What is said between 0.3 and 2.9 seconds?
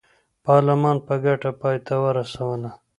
پارلمان په ګټه پای ته ورسوله.